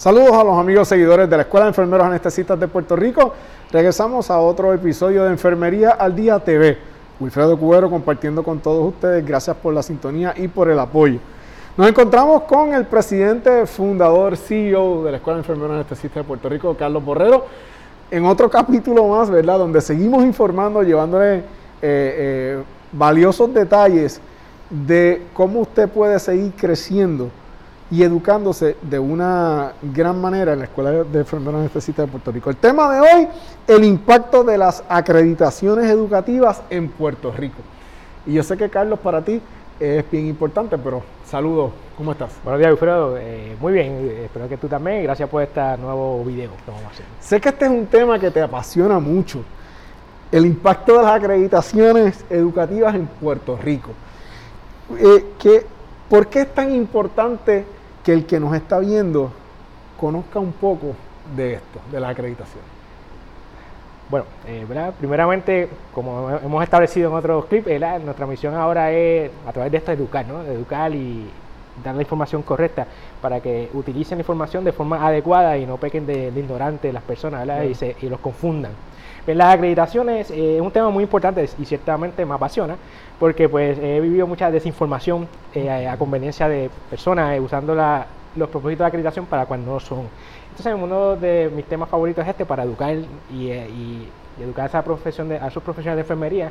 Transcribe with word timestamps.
Saludos 0.00 0.32
a 0.32 0.42
los 0.42 0.58
amigos 0.58 0.88
seguidores 0.88 1.28
de 1.28 1.36
la 1.36 1.42
Escuela 1.42 1.66
de 1.66 1.72
Enfermeros 1.72 2.06
Anestesistas 2.06 2.58
de 2.58 2.66
Puerto 2.68 2.96
Rico. 2.96 3.34
Regresamos 3.70 4.30
a 4.30 4.40
otro 4.40 4.72
episodio 4.72 5.24
de 5.24 5.30
Enfermería 5.30 5.90
al 5.90 6.16
Día 6.16 6.38
TV. 6.38 6.78
Wilfredo 7.20 7.58
Cubero 7.58 7.90
compartiendo 7.90 8.42
con 8.42 8.60
todos 8.60 8.94
ustedes. 8.94 9.26
Gracias 9.26 9.54
por 9.58 9.74
la 9.74 9.82
sintonía 9.82 10.32
y 10.34 10.48
por 10.48 10.70
el 10.70 10.78
apoyo. 10.78 11.18
Nos 11.76 11.86
encontramos 11.86 12.44
con 12.44 12.72
el 12.72 12.86
presidente, 12.86 13.66
fundador, 13.66 14.38
CEO 14.38 15.04
de 15.04 15.10
la 15.10 15.16
Escuela 15.18 15.36
de 15.36 15.40
Enfermeros 15.42 15.74
Anestesistas 15.74 16.22
de 16.22 16.24
Puerto 16.26 16.48
Rico, 16.48 16.74
Carlos 16.78 17.04
Borrero, 17.04 17.44
en 18.10 18.24
otro 18.24 18.48
capítulo 18.48 19.06
más, 19.06 19.28
¿verdad? 19.28 19.58
Donde 19.58 19.82
seguimos 19.82 20.24
informando, 20.24 20.82
llevándole 20.82 21.40
eh, 21.40 21.42
eh, 21.82 22.62
valiosos 22.90 23.52
detalles 23.52 24.18
de 24.70 25.26
cómo 25.34 25.60
usted 25.60 25.90
puede 25.90 26.18
seguir 26.18 26.54
creciendo 26.56 27.28
y 27.90 28.02
educándose 28.04 28.76
de 28.82 28.98
una 28.98 29.72
gran 29.82 30.20
manera 30.20 30.52
en 30.52 30.60
la 30.60 30.66
Escuela 30.66 30.90
de 30.90 31.18
Enfermeros 31.18 31.60
Anestesistas 31.60 32.06
de 32.06 32.12
Puerto 32.12 32.30
Rico. 32.30 32.50
El 32.50 32.56
tema 32.56 32.92
de 32.94 33.00
hoy, 33.00 33.28
el 33.66 33.84
impacto 33.84 34.44
de 34.44 34.56
las 34.56 34.84
acreditaciones 34.88 35.90
educativas 35.90 36.62
en 36.70 36.88
Puerto 36.88 37.32
Rico. 37.32 37.58
Y 38.26 38.34
yo 38.34 38.42
sé 38.44 38.56
que 38.56 38.70
Carlos 38.70 39.00
para 39.00 39.22
ti 39.22 39.40
es 39.80 40.08
bien 40.08 40.26
importante, 40.26 40.78
pero 40.78 41.02
saludos, 41.26 41.72
¿cómo 41.96 42.12
estás? 42.12 42.30
Buenos 42.44 42.60
días, 42.60 42.70
Alfredo. 42.70 43.16
Eh, 43.18 43.56
muy 43.58 43.72
bien, 43.72 44.20
espero 44.24 44.48
que 44.48 44.56
tú 44.56 44.68
también. 44.68 45.02
Gracias 45.02 45.28
por 45.28 45.42
este 45.42 45.60
nuevo 45.78 46.22
video 46.24 46.50
que 46.64 46.70
vamos 46.70 46.84
a 46.84 46.88
hacer. 46.90 47.06
Sé 47.18 47.40
que 47.40 47.48
este 47.48 47.64
es 47.64 47.70
un 47.70 47.86
tema 47.86 48.20
que 48.20 48.30
te 48.30 48.40
apasiona 48.40 49.00
mucho, 49.00 49.42
el 50.30 50.46
impacto 50.46 50.98
de 50.98 51.02
las 51.02 51.12
acreditaciones 51.12 52.24
educativas 52.30 52.94
en 52.94 53.06
Puerto 53.06 53.58
Rico. 53.60 53.90
Eh, 54.96 55.24
¿Por 56.08 56.26
qué 56.26 56.40
es 56.40 56.52
tan 56.52 56.74
importante 56.74 57.64
que 58.10 58.14
el 58.14 58.26
que 58.26 58.40
nos 58.40 58.52
está 58.56 58.80
viendo 58.80 59.30
conozca 59.96 60.40
un 60.40 60.50
poco 60.50 60.94
de 61.36 61.54
esto, 61.54 61.78
de 61.92 62.00
la 62.00 62.08
acreditación. 62.08 62.64
Bueno, 64.08 64.26
eh, 64.48 64.66
primeramente, 64.98 65.68
como 65.94 66.28
hemos 66.28 66.64
establecido 66.64 67.10
en 67.10 67.16
otros 67.16 67.44
clips, 67.44 67.68
nuestra 68.02 68.26
misión 68.26 68.56
ahora 68.56 68.90
es, 68.90 69.30
a 69.46 69.52
través 69.52 69.70
de 69.70 69.78
esto, 69.78 69.92
educar, 69.92 70.26
¿no? 70.26 70.42
educar 70.42 70.92
y 70.92 71.30
dar 71.82 71.94
la 71.94 72.02
información 72.02 72.42
correcta 72.42 72.86
para 73.20 73.40
que 73.40 73.70
utilicen 73.74 74.18
la 74.18 74.22
información 74.22 74.64
de 74.64 74.72
forma 74.72 75.06
adecuada 75.06 75.56
y 75.56 75.66
no 75.66 75.76
pequen 75.76 76.06
de, 76.06 76.28
ignorantes 76.28 76.92
las 76.92 77.02
personas 77.02 77.48
y, 77.68 77.74
se, 77.74 77.96
y 78.00 78.08
los 78.08 78.20
confundan. 78.20 78.72
Las 79.26 79.54
acreditaciones 79.54 80.30
eh, 80.30 80.56
es 80.56 80.62
un 80.62 80.70
tema 80.70 80.90
muy 80.90 81.04
importante 81.04 81.48
y 81.58 81.64
ciertamente 81.64 82.24
me 82.24 82.34
apasiona 82.34 82.76
porque 83.18 83.48
pues 83.48 83.78
he 83.78 84.00
vivido 84.00 84.26
mucha 84.26 84.50
desinformación 84.50 85.28
eh, 85.54 85.86
a 85.86 85.96
conveniencia 85.98 86.48
de 86.48 86.70
personas 86.88 87.36
eh, 87.36 87.40
usando 87.40 87.74
los 87.74 88.48
propósitos 88.48 88.84
de 88.84 88.86
acreditación 88.86 89.26
para 89.26 89.46
cuando 89.46 89.72
no 89.72 89.80
son. 89.80 90.08
Entonces 90.50 90.74
uno 90.74 91.16
de 91.16 91.50
mis 91.54 91.66
temas 91.66 91.88
favoritos 91.88 92.24
es 92.24 92.30
este 92.30 92.46
para 92.46 92.64
educar 92.64 92.96
y, 93.30 93.50
educar 94.40 94.64
a 94.64 94.68
esa 94.68 94.82
profesión 94.82 95.28
de, 95.28 95.36
a 95.36 95.48
esos 95.48 95.62
profesionales 95.62 95.98
de 95.98 96.00
enfermería 96.02 96.50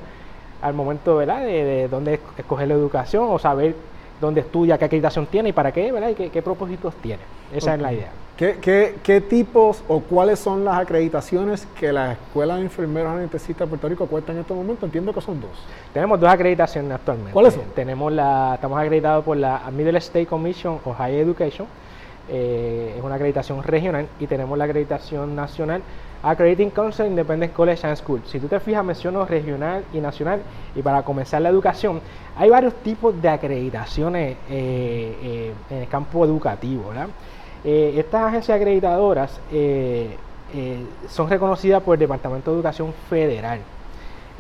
al 0.62 0.74
momento 0.76 1.16
¿verdad? 1.16 1.42
De, 1.42 1.64
de 1.64 1.88
dónde 1.88 2.20
escoger 2.38 2.68
la 2.68 2.76
educación 2.76 3.26
o 3.30 3.40
saber 3.40 3.74
dónde 4.20 4.42
estudia, 4.42 4.78
qué 4.78 4.86
acreditación 4.86 5.26
tiene 5.26 5.50
y 5.50 5.54
para 5.54 5.72
qué, 5.72 5.92
¿verdad? 5.92 6.10
Y 6.10 6.30
qué, 6.30 6.42
propósitos 6.42 6.94
tiene. 6.96 7.22
Esa 7.54 7.76
es 7.76 7.82
la 7.82 7.94
idea. 7.94 8.12
¿Qué, 8.38 9.24
tipos 9.30 9.84
o 9.88 10.00
cuáles 10.00 10.40
son 10.40 10.64
las 10.64 10.80
acreditaciones 10.80 11.68
que 11.78 11.92
la 11.92 12.14
Escuela 12.14 12.56
de 12.56 12.62
Enfermeros 12.62 13.12
Anestesistas 13.12 13.68
de 13.68 13.70
Puerto 13.70 13.90
Rico 13.90 14.08
cuenta 14.08 14.32
en 14.32 14.40
este 14.40 14.54
momento? 14.54 14.86
Entiendo 14.86 15.14
que 15.14 15.20
son 15.20 15.42
dos. 15.42 15.52
Tenemos 15.94 16.20
dos 16.20 16.30
acreditaciones 16.30 16.92
actualmente. 16.92 17.34
¿Cuáles 17.34 17.54
son? 17.54 17.64
Tenemos 17.76 18.14
la, 18.14 18.54
estamos 18.56 18.80
acreditados 18.80 19.26
por 19.26 19.36
la 19.36 19.62
Middle 19.76 19.98
State 19.98 20.26
Commission 20.26 20.80
o 20.86 20.94
Higher 20.94 21.22
Education, 21.22 21.68
eh, 22.30 22.96
es 22.98 23.04
una 23.04 23.16
acreditación 23.16 23.62
regional, 23.62 24.08
y 24.20 24.28
tenemos 24.28 24.58
la 24.58 24.66
acreditación 24.66 25.36
nacional 25.36 25.82
Accrediting 26.22 26.72
Council 26.72 27.08
Independent 27.08 27.54
College 27.54 27.88
and 27.88 27.96
School. 27.96 28.22
Si 28.26 28.40
tú 28.40 28.48
te 28.48 28.60
fijas, 28.60 28.84
menciono 28.84 29.26
regional 29.26 29.86
y 29.94 30.00
nacional. 30.00 30.42
Y 30.76 30.82
para 30.82 31.04
comenzar 31.04 31.42
la 31.42 31.50
educación, 31.50 32.02
hay 32.38 32.50
varios 32.50 32.74
tipos 32.76 33.20
de 33.22 33.30
acreditaciones 33.30 34.36
eh, 34.50 35.18
eh, 35.22 35.54
en 35.70 35.78
el 35.78 35.88
campo 35.88 36.26
educativo. 36.26 36.92
Eh, 37.64 37.94
estas 37.98 38.24
agencias 38.24 38.58
acreditadoras 38.58 39.40
son 41.08 41.30
reconocidas 41.30 41.82
por 41.84 41.96
el 41.96 42.00
Departamento 42.00 42.52
de 42.52 42.58
Educación 42.58 42.94
Federal. 43.10 43.60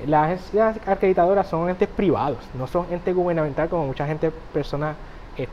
Las 0.05 0.25
agencias 0.25 0.77
acreditadoras 0.85 1.47
son 1.47 1.69
entes 1.69 1.87
privados, 1.87 2.39
no 2.57 2.67
son 2.67 2.87
entes 2.91 3.13
gubernamentales 3.15 3.69
como 3.69 3.87
mucha 3.87 4.05
gente, 4.05 4.31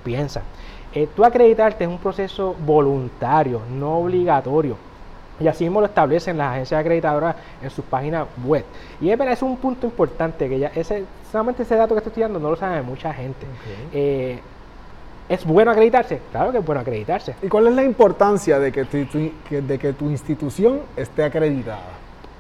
piensa. 0.03 0.43
tú 1.15 1.25
acreditarte 1.25 1.85
es 1.85 1.91
un 1.91 1.99
proceso 1.99 2.55
voluntario, 2.65 3.61
no 3.71 3.99
obligatorio. 3.99 4.77
Y 5.39 5.49
así 5.49 5.65
mismo 5.65 5.81
lo 5.81 5.87
establecen 5.87 6.39
las 6.39 6.53
agencias 6.53 6.81
acreditadoras 6.81 7.37
en 7.63 7.71
sus 7.71 7.85
páginas 7.85 8.27
web. 8.45 8.65
Y 9.01 9.11
es, 9.11 9.21
es 9.21 9.43
un 9.43 9.57
punto 9.57 9.87
importante 9.87 10.49
que 10.49 10.59
ya 10.59 10.69
ese, 10.75 11.05
solamente 11.31 11.63
ese 11.63 11.77
dato 11.77 11.95
que 11.95 11.99
estoy 11.99 12.11
estudiando 12.11 12.39
no 12.39 12.51
lo 12.51 12.57
sabe 12.57 12.81
mucha 12.83 13.13
gente. 13.13 13.47
Eh, 13.93 14.41
¿Es 15.29 15.45
bueno 15.45 15.73
acreditarse? 15.73 16.21
Claro 16.31 16.53
que 16.53 16.59
es 16.59 16.65
bueno 16.65 16.81
acreditarse. 16.81 17.35
¿Y 17.43 17.49
cuál 17.49 17.67
es 17.67 17.75
la 17.75 17.83
importancia 17.83 18.59
de 18.61 18.71
que 18.71 18.85
tu, 18.85 18.99
de 19.51 19.79
que 19.79 19.93
tu 19.93 20.09
institución 20.09 20.81
esté 20.97 21.25
acreditada? 21.25 21.81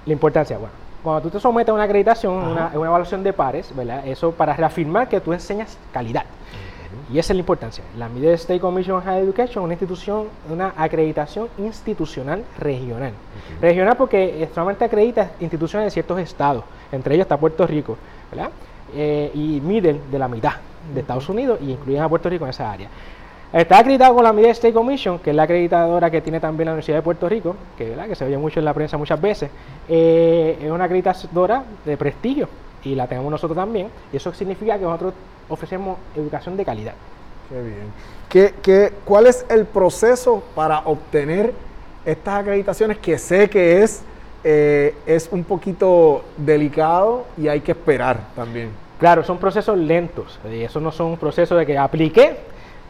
La 0.06 0.12
importancia, 0.12 0.56
bueno, 0.56 0.72
cuando 1.02 1.22
tú 1.22 1.30
te 1.30 1.40
sometes 1.40 1.70
a 1.70 1.74
una 1.74 1.82
acreditación, 1.82 2.34
una, 2.34 2.70
una, 2.72 2.86
evaluación 2.86 3.24
de 3.24 3.32
pares, 3.32 3.74
¿verdad? 3.74 4.06
Eso 4.06 4.30
para 4.30 4.54
reafirmar 4.54 5.08
que 5.08 5.20
tú 5.20 5.32
enseñas 5.32 5.76
calidad. 5.92 6.24
Y 7.12 7.18
esa 7.18 7.32
es 7.32 7.36
la 7.36 7.40
importancia. 7.40 7.84
La 7.96 8.08
Middle 8.08 8.32
State 8.34 8.58
Commission 8.58 8.96
on 8.96 9.02
Higher 9.02 9.22
Education 9.22 9.62
es 9.62 9.64
una 9.64 9.74
institución, 9.74 10.24
una 10.50 10.74
acreditación 10.76 11.48
institucional 11.58 12.44
regional. 12.58 13.12
Regional 13.60 13.96
porque 13.96 14.48
solamente 14.52 14.84
acredita 14.84 15.30
instituciones 15.40 15.86
de 15.86 15.90
ciertos 15.92 16.18
estados, 16.18 16.64
entre 16.90 17.14
ellos 17.14 17.24
está 17.24 17.36
Puerto 17.36 17.66
Rico, 17.66 17.96
¿verdad? 18.30 18.50
Eh, 18.94 19.30
y 19.34 19.60
Middle 19.60 20.00
de 20.10 20.18
la 20.18 20.26
mitad 20.26 20.54
de 20.92 21.00
Estados 21.00 21.28
Unidos 21.28 21.58
y 21.62 21.72
incluyen 21.72 22.02
a 22.02 22.08
Puerto 22.08 22.28
Rico 22.28 22.44
en 22.44 22.50
esa 22.50 22.70
área. 22.70 22.88
Está 23.52 23.78
acreditado 23.78 24.14
con 24.14 24.24
la 24.24 24.32
Middle 24.32 24.50
State 24.50 24.74
Commission, 24.74 25.20
que 25.20 25.30
es 25.30 25.36
la 25.36 25.44
acreditadora 25.44 26.10
que 26.10 26.20
tiene 26.20 26.40
también 26.40 26.66
la 26.66 26.72
Universidad 26.72 26.98
de 26.98 27.02
Puerto 27.02 27.28
Rico, 27.28 27.54
que, 27.78 27.90
¿verdad? 27.90 28.08
que 28.08 28.16
se 28.16 28.24
oye 28.24 28.36
mucho 28.36 28.58
en 28.58 28.64
la 28.64 28.74
prensa 28.74 28.96
muchas 28.96 29.20
veces. 29.20 29.50
Eh, 29.88 30.58
es 30.60 30.70
una 30.70 30.84
acreditadora 30.84 31.62
de 31.84 31.96
prestigio 31.96 32.48
y 32.86 32.94
la 32.94 33.06
tenemos 33.06 33.30
nosotros 33.30 33.56
también. 33.56 33.88
Y 34.12 34.16
eso 34.16 34.32
significa 34.32 34.78
que 34.78 34.84
nosotros 34.84 35.14
ofrecemos 35.48 35.98
educación 36.14 36.56
de 36.56 36.64
calidad. 36.64 36.94
Qué 37.48 37.60
bien. 37.60 37.92
¿Qué, 38.28 38.54
qué, 38.62 38.92
cuál 39.04 39.26
es 39.26 39.44
el 39.48 39.64
proceso 39.64 40.42
para 40.54 40.80
obtener 40.80 41.52
estas 42.04 42.40
acreditaciones 42.40 42.98
que 42.98 43.18
sé 43.18 43.50
que 43.50 43.82
es, 43.82 44.02
eh, 44.44 44.94
es 45.06 45.28
un 45.30 45.42
poquito 45.44 46.24
delicado 46.36 47.24
y 47.36 47.48
hay 47.48 47.60
que 47.60 47.72
esperar 47.72 48.20
también? 48.36 48.70
Claro, 49.00 49.24
son 49.24 49.38
procesos 49.38 49.76
lentos. 49.76 50.38
Y 50.50 50.62
eso 50.62 50.80
no 50.80 50.92
son 50.92 51.16
procesos 51.16 51.58
de 51.58 51.66
que 51.66 51.76
aplique, 51.76 52.36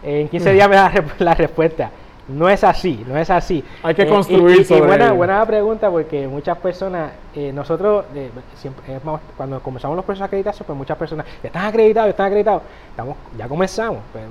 en 0.03 0.29
15 0.29 0.53
días 0.53 0.69
me 0.69 0.77
da 0.77 0.93
la 1.19 1.35
respuesta. 1.35 1.91
No 2.29 2.49
es 2.49 2.65
así, 2.65 3.05
no 3.07 3.17
es 3.17 3.31
así. 3.31 3.63
Hay 3.83 3.95
que 3.95 4.03
eh, 4.03 4.09
construir 4.09 4.67
y, 4.69 4.81
buena, 4.81 5.13
buena 5.13 5.47
pregunta 5.47 5.89
porque 5.91 6.27
muchas 6.27 6.59
personas, 6.59 7.13
eh, 7.35 7.53
nosotros, 7.53 8.05
eh, 8.15 8.31
siempre, 8.57 8.99
cuando 9.37 9.61
comenzamos 9.61 9.97
los 9.97 10.05
procesos 10.05 10.23
de 10.23 10.27
acreditación, 10.27 10.67
pues 10.67 10.77
muchas 10.77 10.97
personas, 10.97 11.25
ya 11.43 11.49
están 11.49 11.67
acreditados, 11.67 12.11
están 12.11 12.27
acreditados, 12.27 12.63
estamos, 12.91 13.17
ya 13.39 13.47
comenzamos. 13.47 14.01
Pues, 14.13 14.25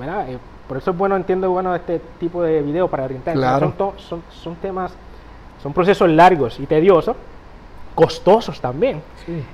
por 0.67 0.78
eso 0.78 0.91
es 0.91 0.97
bueno, 0.97 1.16
entiendo, 1.16 1.50
bueno, 1.51 1.73
este 1.73 2.01
tipo 2.19 2.44
de 2.44 2.61
videos 2.61 2.89
para 2.89 3.05
orientar. 3.05 3.34
Claro. 3.34 3.73
Son, 3.97 4.22
son, 4.29 4.55
temas, 4.55 4.91
son 5.64 5.72
procesos 5.72 6.09
largos 6.09 6.59
y 6.59 6.66
tediosos, 6.66 7.16
costosos 7.93 8.59
también. 8.59 9.02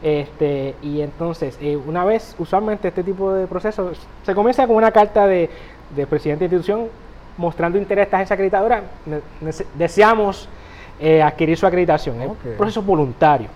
Este, 0.01 0.73
y 0.81 1.01
entonces, 1.01 1.59
una 1.85 2.05
vez, 2.05 2.35
usualmente 2.39 2.87
este 2.87 3.03
tipo 3.03 3.33
de 3.33 3.45
procesos, 3.45 3.99
se 4.23 4.33
comienza 4.33 4.65
con 4.65 4.77
una 4.77 4.91
carta 4.91 5.27
de, 5.27 5.47
de 5.95 6.07
presidente 6.07 6.47
de 6.47 6.55
institución 6.55 6.89
mostrando 7.37 7.77
interés 7.77 8.03
a 8.03 8.05
esta 8.05 8.17
agencia 8.17 8.33
acreditadora, 8.33 8.83
deseamos 9.75 10.47
eh, 10.99 11.21
adquirir 11.21 11.57
su 11.57 11.65
acreditación. 11.65 12.21
Es 12.21 12.29
un 12.29 12.35
proceso 12.57 12.81
voluntario. 12.81 13.47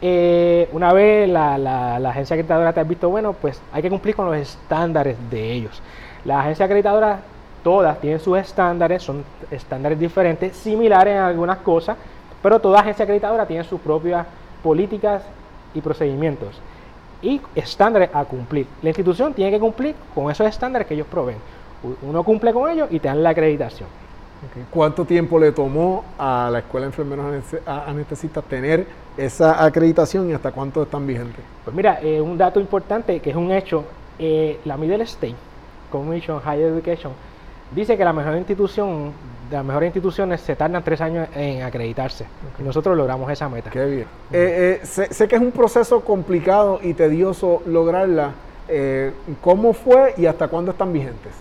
Eh, 0.00 0.68
una 0.72 0.92
vez 0.92 1.28
la, 1.28 1.56
la, 1.58 2.10
agencia 2.10 2.34
acreditadora 2.34 2.72
te 2.72 2.80
ha 2.80 2.84
visto, 2.84 3.08
bueno, 3.08 3.34
pues 3.34 3.60
hay 3.72 3.82
que 3.82 3.90
cumplir 3.90 4.16
con 4.16 4.26
los 4.26 4.36
estándares 4.36 5.16
de 5.30 5.52
ellos. 5.52 5.80
Las 6.24 6.40
agencias 6.40 6.66
acreditadoras, 6.66 7.20
todas 7.62 8.00
tienen 8.00 8.18
sus 8.18 8.38
estándares, 8.38 9.02
son 9.02 9.24
estándares 9.50 9.98
diferentes, 9.98 10.56
similares 10.56 11.14
en 11.14 11.20
algunas 11.20 11.58
cosas, 11.58 11.96
pero 12.42 12.58
toda 12.58 12.80
agencia 12.80 13.04
acreditadora 13.04 13.46
tiene 13.46 13.62
sus 13.62 13.80
propias 13.80 14.26
políticas 14.62 15.22
y 15.74 15.80
procedimientos 15.80 16.60
y 17.22 17.40
estándares 17.54 18.10
a 18.12 18.24
cumplir. 18.24 18.66
La 18.82 18.88
institución 18.88 19.32
tiene 19.32 19.52
que 19.52 19.60
cumplir 19.60 19.94
con 20.14 20.30
esos 20.30 20.46
estándares 20.46 20.88
que 20.88 20.94
ellos 20.94 21.06
proveen 21.08 21.38
uno 22.02 22.22
cumple 22.22 22.52
con 22.52 22.70
ellos 22.70 22.88
y 22.90 22.98
te 22.98 23.08
dan 23.08 23.22
la 23.22 23.30
acreditación. 23.30 23.88
¿Cuánto 24.70 25.04
tiempo 25.04 25.38
le 25.38 25.52
tomó 25.52 26.04
a 26.18 26.48
la 26.50 26.58
Escuela 26.58 26.86
de 26.86 26.90
Enfermeros 26.90 27.44
Anestesistas 27.64 28.42
tener 28.44 28.86
esa 29.16 29.64
acreditación 29.64 30.28
y 30.30 30.32
hasta 30.32 30.50
cuánto 30.50 30.82
están 30.82 31.06
vigentes? 31.06 31.44
Pues 31.64 31.76
mira, 31.76 32.00
eh, 32.02 32.20
un 32.20 32.36
dato 32.36 32.58
importante 32.58 33.20
que 33.20 33.30
es 33.30 33.36
un 33.36 33.52
hecho, 33.52 33.84
eh, 34.18 34.58
la 34.64 34.76
Middle 34.76 35.04
State 35.04 35.36
Commission 35.92 36.40
Higher 36.44 36.72
Education 36.72 37.12
dice 37.72 37.96
que 37.96 38.04
la 38.04 38.12
mejor 38.12 38.36
institución 38.36 39.12
las 39.52 39.64
mejores 39.64 39.88
instituciones 39.88 40.40
se 40.40 40.56
tardan 40.56 40.82
tres 40.82 41.00
años 41.00 41.28
en 41.34 41.62
acreditarse. 41.62 42.26
Y 42.58 42.62
nosotros 42.62 42.96
logramos 42.96 43.30
esa 43.30 43.48
meta. 43.48 43.70
Qué 43.70 43.84
bien. 43.84 44.06
Eh, 44.32 44.80
sé, 44.82 45.28
que 45.28 45.36
es 45.36 45.42
un 45.42 45.52
proceso 45.52 46.00
complicado 46.00 46.80
y 46.82 46.94
tedioso 46.94 47.62
lograrla. 47.66 48.32
Eh, 48.68 49.12
¿Cómo 49.42 49.74
fue 49.74 50.14
y 50.16 50.26
hasta 50.26 50.48
cuándo 50.48 50.70
están 50.72 50.92
vigentes? 50.92 51.32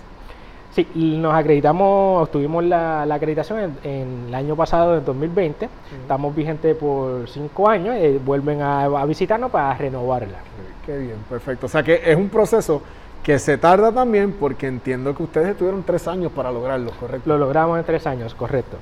Sí, 0.73 0.87
nos 0.95 1.33
acreditamos, 1.33 2.23
obtuvimos 2.23 2.63
la, 2.63 3.03
acreditación 3.03 3.77
en, 3.83 4.25
el 4.27 4.35
año 4.35 4.55
pasado, 4.55 4.97
en 4.97 5.03
2020. 5.03 5.67
Estamos 6.01 6.33
vigentes 6.33 6.75
por 6.77 7.29
cinco 7.29 7.67
años 7.67 7.95
y 8.01 8.17
vuelven 8.17 8.61
a, 8.61 8.83
a 8.83 9.05
visitarnos 9.05 9.51
para 9.51 9.73
renovarla. 9.73 10.37
Qué 10.85 10.97
bien, 10.97 11.17
perfecto. 11.29 11.65
O 11.65 11.69
sea 11.69 11.83
que 11.83 12.01
es 12.05 12.15
un 12.15 12.29
proceso 12.29 12.81
que 13.21 13.37
se 13.37 13.57
tarda 13.57 13.91
también 13.91 14.31
porque 14.31 14.67
entiendo 14.67 15.15
que 15.15 15.23
ustedes 15.23 15.57
tuvieron 15.57 15.83
tres 15.83 16.07
años 16.07 16.31
para 16.31 16.51
lograrlo, 16.51 16.91
¿correcto? 16.99 17.29
Lo 17.29 17.37
logramos 17.37 17.77
en 17.77 17.85
tres 17.85 18.07
años, 18.07 18.33
correcto. 18.33 18.77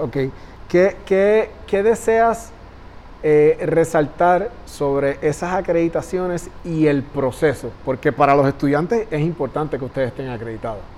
Ok. 0.00 0.16
¿Qué, 0.68 0.96
qué, 1.66 1.82
deseas 1.82 2.50
eh, 3.22 3.58
resaltar 3.66 4.50
sobre 4.66 5.18
esas 5.20 5.52
acreditaciones 5.52 6.50
y 6.64 6.86
el 6.86 7.02
proceso? 7.02 7.70
Porque 7.84 8.12
para 8.12 8.34
los 8.34 8.46
estudiantes 8.46 9.06
es 9.10 9.20
importante 9.20 9.78
que 9.78 9.84
ustedes 9.84 10.08
estén 10.08 10.30
acreditados. 10.30 10.93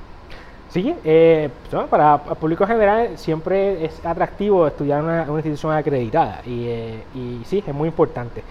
Sí, 0.69 0.95
eh, 1.05 1.49
para 1.89 2.23
el 2.29 2.37
público 2.37 2.67
general 2.67 3.17
siempre 3.17 3.85
es 3.85 4.05
atractivo 4.05 4.67
estudiar 4.67 5.03
una, 5.03 5.23
una 5.23 5.39
institución 5.39 5.73
acreditada 5.73 6.43
y, 6.45 6.67
eh, 6.67 7.03
y, 7.15 7.43
sí, 7.45 7.63
es 7.67 7.75
muy 7.75 7.89
importante. 7.89 8.43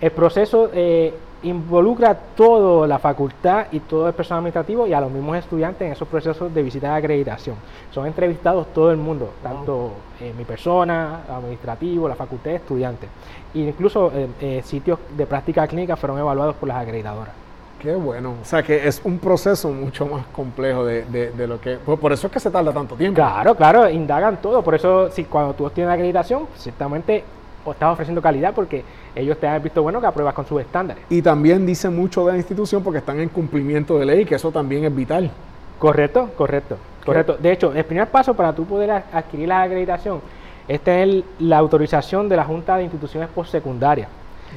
El 0.00 0.10
proceso 0.10 0.70
eh, 0.72 1.14
involucra 1.42 2.14
toda 2.14 2.86
la 2.86 2.98
facultad 2.98 3.66
y 3.72 3.80
todo 3.80 4.08
el 4.08 4.14
personal 4.14 4.40
administrativo 4.40 4.86
y 4.86 4.92
a 4.92 5.00
los 5.00 5.10
mismos 5.10 5.38
estudiantes 5.38 5.86
en 5.86 5.92
esos 5.92 6.06
procesos 6.06 6.52
de 6.52 6.62
visita 6.62 6.92
de 6.92 6.98
acreditación. 6.98 7.56
Son 7.90 8.06
entrevistados 8.06 8.72
todo 8.74 8.90
el 8.90 8.98
mundo, 8.98 9.30
tanto 9.42 9.92
eh, 10.20 10.34
mi 10.36 10.44
persona, 10.44 11.22
administrativo, 11.28 12.08
la 12.08 12.14
facultad 12.14 12.50
de 12.50 12.56
estudiantes. 12.56 13.08
E 13.54 13.60
incluso 13.60 14.12
eh, 14.14 14.28
eh, 14.40 14.62
sitios 14.64 14.98
de 15.16 15.26
práctica 15.26 15.66
clínica 15.66 15.96
fueron 15.96 16.18
evaluados 16.18 16.56
por 16.56 16.68
las 16.68 16.78
acreditadoras. 16.78 17.34
Qué 17.80 17.94
bueno. 17.94 18.34
O 18.42 18.44
sea 18.44 18.62
que 18.62 18.86
es 18.86 19.00
un 19.04 19.18
proceso 19.18 19.70
mucho 19.70 20.06
más 20.06 20.26
complejo 20.26 20.84
de, 20.84 21.32
lo 21.48 21.60
que... 21.60 21.78
Pues 21.84 21.98
por 21.98 22.12
eso 22.12 22.26
es 22.26 22.32
que 22.32 22.38
se 22.38 22.50
tarda 22.50 22.72
tanto 22.72 22.94
tiempo. 22.94 23.16
Claro, 23.16 23.54
claro, 23.54 23.88
indagan 23.88 24.36
todo. 24.40 24.62
Por 24.62 24.74
eso, 24.74 25.10
si 25.10 25.24
cuando 25.24 25.54
tú 25.54 25.68
tienes 25.70 25.92
acreditación, 25.92 26.46
ciertamente 26.56 27.24
estás 27.66 27.92
ofreciendo 27.92 28.20
calidad 28.20 28.54
porque 28.54 28.84
ellos 29.14 29.38
te 29.38 29.46
han 29.46 29.62
visto 29.62 29.82
bueno 29.82 30.00
que 30.00 30.06
apruebas 30.06 30.34
con 30.34 30.46
sus 30.46 30.60
estándares. 30.60 31.04
Y 31.08 31.22
también 31.22 31.64
dice 31.64 31.88
mucho 31.88 32.26
de 32.26 32.32
la 32.32 32.38
institución 32.38 32.82
porque 32.82 32.98
están 32.98 33.18
en 33.20 33.28
cumplimiento 33.28 33.98
de 33.98 34.06
ley, 34.06 34.24
que 34.24 34.34
eso 34.34 34.50
también 34.50 34.84
es 34.84 34.94
vital. 34.94 35.30
Correcto, 35.78 36.28
correcto, 36.36 36.76
correcto. 37.04 37.36
De 37.38 37.52
hecho, 37.52 37.72
el 37.72 37.84
primer 37.84 38.08
paso 38.08 38.34
para 38.34 38.52
tú 38.52 38.64
poder 38.66 38.90
adquirir 38.90 39.48
la 39.48 39.62
acreditación 39.62 40.20
es 40.68 40.80
tener 40.80 41.24
la 41.38 41.58
autorización 41.58 42.28
de 42.28 42.36
la 42.36 42.44
Junta 42.44 42.76
de 42.76 42.84
Instituciones 42.84 43.30
Postsecundarias, 43.30 44.08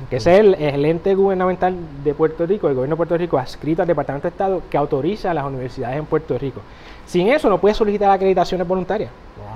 que 0.09 0.17
es 0.17 0.27
el, 0.27 0.55
el, 0.55 0.85
ente 0.85 1.15
gubernamental 1.15 1.75
de 2.03 2.13
Puerto 2.13 2.45
Rico, 2.45 2.67
el 2.67 2.75
gobierno 2.75 2.95
de 2.95 2.97
Puerto 2.97 3.17
Rico 3.17 3.37
adscrito 3.37 3.81
al 3.81 3.87
Departamento 3.87 4.27
de 4.27 4.29
Estado 4.29 4.61
que 4.69 4.77
autoriza 4.77 5.31
a 5.31 5.33
las 5.33 5.45
universidades 5.45 5.97
en 5.97 6.05
Puerto 6.05 6.37
Rico. 6.37 6.61
Sin 7.05 7.27
eso 7.29 7.49
no 7.49 7.59
puedes 7.59 7.77
solicitar 7.77 8.09
acreditaciones 8.11 8.67
voluntarias. 8.67 9.09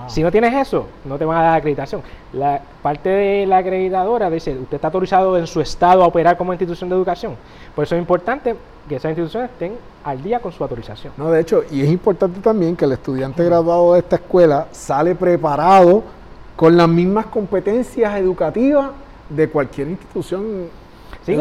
Si 0.07 0.23
no 0.23 0.31
tienes 0.31 0.53
eso, 0.53 0.87
no 1.03 1.17
te 1.17 1.25
van 1.25 1.37
a 1.37 1.41
dar 1.41 1.57
acreditación. 1.57 2.01
La 2.31 2.61
parte 2.81 3.09
de 3.09 3.45
la 3.45 3.57
acreditadora 3.57 4.29
dice, 4.29 4.57
usted 4.57 4.75
está 4.75 4.87
autorizado 4.87 5.37
en 5.37 5.47
su 5.47 5.59
estado 5.59 6.01
a 6.01 6.07
operar 6.07 6.37
como 6.37 6.53
institución 6.53 6.89
de 6.89 6.95
educación. 6.95 7.35
Por 7.75 7.83
eso 7.83 7.95
es 7.95 7.99
importante 7.99 8.55
que 8.87 8.95
esas 8.95 9.09
instituciones 9.09 9.51
estén 9.51 9.73
al 10.05 10.23
día 10.23 10.39
con 10.39 10.53
su 10.53 10.63
autorización. 10.63 11.11
No, 11.17 11.29
de 11.29 11.41
hecho, 11.41 11.63
y 11.69 11.81
es 11.81 11.89
importante 11.89 12.39
también 12.39 12.77
que 12.77 12.85
el 12.85 12.93
estudiante 12.93 13.43
graduado 13.43 13.93
de 13.93 13.99
esta 13.99 14.15
escuela 14.15 14.67
sale 14.71 15.13
preparado 15.13 16.03
con 16.55 16.77
las 16.77 16.87
mismas 16.87 17.25
competencias 17.25 18.17
educativas 18.17 18.91
de 19.29 19.49
cualquier 19.49 19.89
institución 19.89 20.69
Sí, 21.27 21.37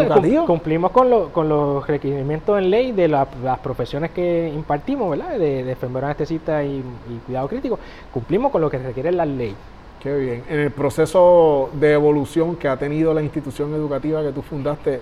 cumplimos 0.46 0.90
con, 0.90 1.30
con, 1.30 1.48
los 1.48 1.86
requerimientos 1.86 2.58
en 2.58 2.70
ley 2.70 2.90
de 2.90 3.06
las 3.06 3.28
profesiones 3.62 4.10
que 4.10 4.48
impartimos, 4.52 5.08
¿verdad? 5.10 5.38
De, 5.38 5.62
de 5.62 5.70
enfermero 5.70 6.06
anestesista 6.06 6.64
y, 6.64 6.82
cuidado 7.24 7.46
crítico. 7.46 7.78
Cumplimos 8.12 8.50
con 8.50 8.62
lo 8.62 8.68
que 8.68 8.78
requiere 8.78 9.12
la 9.12 9.24
ley. 9.24 9.54
Qué 10.02 10.16
bien. 10.16 10.42
En 10.48 10.58
el 10.58 10.70
proceso 10.72 11.70
de 11.74 11.92
evolución 11.92 12.56
que 12.56 12.66
ha 12.66 12.76
tenido 12.76 13.14
la 13.14 13.22
institución 13.22 13.72
educativa 13.74 14.22
que 14.22 14.32
tú 14.32 14.42
fundaste 14.42 15.00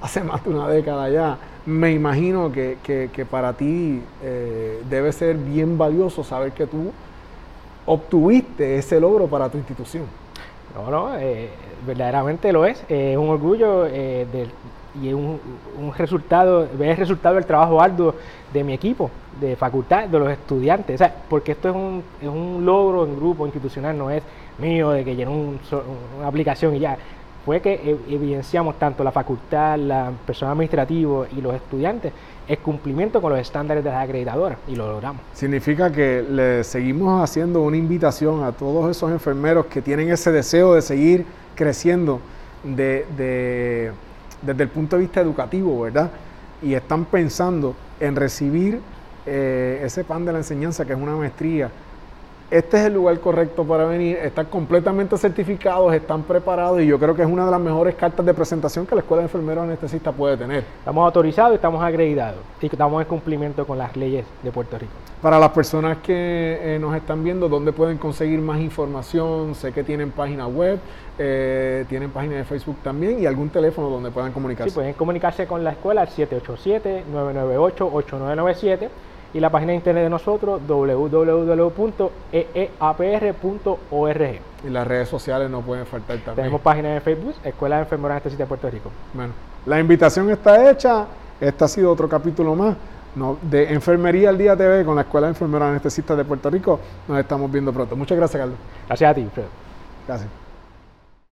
hace 0.00 0.22
más 0.22 0.42
de 0.44 0.50
una 0.50 0.68
década 0.68 1.10
ya, 1.10 1.38
me 1.66 1.92
imagino 1.92 2.50
que, 2.50 3.26
para 3.30 3.52
ti 3.52 4.00
eh, 4.22 4.82
debe 4.88 5.12
ser 5.12 5.36
bien 5.36 5.76
valioso 5.76 6.24
saber 6.24 6.52
que 6.52 6.66
tú 6.66 6.90
obtuviste 7.84 8.78
ese 8.78 8.98
logro 8.98 9.26
para 9.26 9.50
tu 9.50 9.58
institución. 9.58 10.04
No, 10.74 10.90
no, 10.90 11.16
eh, 11.18 11.48
verdaderamente 11.86 12.52
lo 12.52 12.64
es. 12.66 12.84
Eh, 12.88 13.12
es 13.12 13.18
un 13.18 13.28
orgullo 13.28 13.86
eh, 13.86 14.26
y 15.02 15.12
un, 15.12 15.40
un, 15.78 15.94
resultado, 15.94 16.68
ver 16.76 16.90
el 16.90 16.96
resultado 16.96 17.34
del 17.36 17.46
trabajo 17.46 17.80
arduo 17.80 18.14
de 18.52 18.64
mi 18.64 18.72
equipo, 18.72 19.10
de 19.40 19.56
facultad, 19.56 20.08
de 20.08 20.18
los 20.18 20.30
estudiantes. 20.30 20.94
O 20.94 20.98
sea, 20.98 21.14
porque 21.28 21.52
esto 21.52 21.68
es 21.70 21.74
un, 21.74 22.02
es 22.20 22.28
un 22.28 22.64
logro 22.64 23.04
en 23.04 23.16
grupo 23.16 23.46
institucional, 23.46 23.96
no 23.96 24.10
es 24.10 24.22
mío 24.58 24.90
de 24.90 25.04
que 25.04 25.14
lleno 25.14 25.32
una 25.32 26.26
aplicación 26.26 26.74
y 26.74 26.80
ya. 26.80 26.96
Fue 27.46 27.62
que 27.62 27.96
evidenciamos 28.08 28.78
tanto 28.78 29.02
la 29.04 29.12
facultad, 29.12 29.78
la 29.78 30.12
personal 30.26 30.52
administrativo 30.52 31.26
y 31.34 31.40
los 31.40 31.54
estudiantes 31.54 32.12
el 32.48 32.58
cumplimiento 32.58 33.20
con 33.20 33.32
los 33.32 33.40
estándares 33.40 33.82
de 33.82 33.90
las 33.90 34.04
acreditadoras 34.04 34.58
y 34.68 34.76
lo 34.76 34.88
logramos. 34.88 35.22
Significa 35.32 35.90
que 35.90 36.24
le 36.28 36.64
seguimos 36.64 37.22
haciendo 37.22 37.62
una 37.62 37.76
invitación 37.76 38.44
a 38.44 38.52
todos 38.52 38.90
esos 38.90 39.10
enfermeros 39.10 39.66
que 39.66 39.82
tienen 39.82 40.10
ese 40.10 40.30
deseo 40.30 40.74
de 40.74 40.82
seguir 40.82 41.26
creciendo 41.54 42.20
de, 42.62 43.04
desde 44.42 44.62
el 44.62 44.68
punto 44.68 44.96
de 44.96 45.02
vista 45.02 45.20
educativo, 45.20 45.80
¿verdad? 45.80 46.10
Y 46.62 46.74
están 46.74 47.04
pensando 47.04 47.74
en 48.00 48.16
recibir 48.16 48.80
eh, 49.24 49.80
ese 49.84 50.04
pan 50.04 50.24
de 50.24 50.32
la 50.32 50.38
enseñanza 50.38 50.84
que 50.84 50.92
es 50.92 50.98
una 50.98 51.16
maestría. 51.16 51.70
Este 52.48 52.76
es 52.76 52.86
el 52.86 52.94
lugar 52.94 53.18
correcto 53.18 53.64
para 53.64 53.86
venir, 53.86 54.18
están 54.18 54.46
completamente 54.46 55.18
certificados, 55.18 55.92
están 55.92 56.22
preparados 56.22 56.80
y 56.80 56.86
yo 56.86 56.96
creo 56.96 57.16
que 57.16 57.22
es 57.22 57.28
una 57.28 57.44
de 57.44 57.50
las 57.50 57.60
mejores 57.60 57.96
cartas 57.96 58.24
de 58.24 58.32
presentación 58.32 58.86
que 58.86 58.94
la 58.94 59.00
Escuela 59.00 59.22
de 59.22 59.24
Enfermeros 59.24 59.64
Anestesistas 59.64 60.14
puede 60.14 60.36
tener. 60.36 60.62
Estamos 60.78 61.04
autorizados 61.04 61.56
estamos 61.56 61.82
acreditados 61.82 62.38
y 62.60 62.66
estamos 62.66 63.02
en 63.02 63.08
cumplimiento 63.08 63.66
con 63.66 63.78
las 63.78 63.96
leyes 63.96 64.24
de 64.44 64.52
Puerto 64.52 64.78
Rico. 64.78 64.92
Para 65.20 65.40
las 65.40 65.50
personas 65.50 65.98
que 65.98 66.60
eh, 66.62 66.78
nos 66.78 66.94
están 66.94 67.24
viendo, 67.24 67.48
¿dónde 67.48 67.72
pueden 67.72 67.98
conseguir 67.98 68.38
más 68.38 68.60
información? 68.60 69.56
Sé 69.56 69.72
que 69.72 69.82
tienen 69.82 70.12
página 70.12 70.46
web, 70.46 70.78
eh, 71.18 71.84
tienen 71.88 72.10
página 72.10 72.36
de 72.36 72.44
Facebook 72.44 72.76
también 72.84 73.20
y 73.20 73.26
algún 73.26 73.48
teléfono 73.48 73.90
donde 73.90 74.12
puedan 74.12 74.30
comunicarse. 74.30 74.70
Sí, 74.70 74.74
pueden 74.74 74.92
comunicarse 74.92 75.48
con 75.48 75.64
la 75.64 75.72
escuela 75.72 76.02
al 76.02 76.10
787-998-8997 76.10 78.88
y 79.36 79.40
la 79.40 79.50
página 79.50 79.72
de 79.72 79.76
internet 79.76 80.04
de 80.04 80.10
nosotros 80.10 80.62
www.eeapr.org. 80.66 81.40
Y 84.64 84.70
las 84.70 84.86
redes 84.86 85.08
sociales 85.10 85.50
no 85.50 85.60
pueden 85.60 85.84
faltar 85.84 86.16
también. 86.16 86.36
Tenemos 86.36 86.62
página 86.62 86.94
de 86.94 87.02
Facebook, 87.02 87.34
Escuela 87.44 87.76
de 87.76 87.82
Enfermería 87.82 88.14
Anestesista 88.14 88.44
de 88.44 88.48
Puerto 88.48 88.70
Rico. 88.70 88.90
Bueno, 89.12 89.34
la 89.66 89.78
invitación 89.78 90.30
está 90.30 90.70
hecha. 90.70 91.06
Este 91.38 91.64
ha 91.64 91.68
sido 91.68 91.92
otro 91.92 92.08
capítulo 92.08 92.54
más 92.54 92.76
de 93.42 93.72
Enfermería 93.74 94.30
al 94.30 94.38
Día 94.38 94.56
TV 94.56 94.86
con 94.86 94.94
la 94.96 95.02
Escuela 95.02 95.26
de 95.26 95.32
Enfermeros 95.32 95.68
Anestesistas 95.68 96.16
de 96.16 96.24
Puerto 96.24 96.48
Rico. 96.48 96.80
Nos 97.06 97.18
estamos 97.18 97.52
viendo 97.52 97.74
pronto. 97.74 97.94
Muchas 97.94 98.16
gracias, 98.16 98.40
Carlos. 98.40 98.58
Gracias 98.86 99.10
a 99.10 99.14
ti, 99.14 99.28
Fred. 99.34 99.44
Gracias. 100.06 100.45